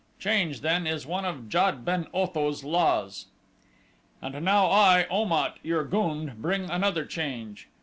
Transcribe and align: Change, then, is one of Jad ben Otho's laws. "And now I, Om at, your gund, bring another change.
Change, 0.17 0.61
then, 0.61 0.87
is 0.87 1.05
one 1.05 1.25
of 1.25 1.47
Jad 1.47 1.85
ben 1.85 2.07
Otho's 2.11 2.63
laws. 2.63 3.27
"And 4.19 4.43
now 4.43 4.65
I, 4.65 5.05
Om 5.11 5.31
at, 5.31 5.59
your 5.61 5.83
gund, 5.83 6.41
bring 6.41 6.71
another 6.71 7.05
change. 7.05 7.67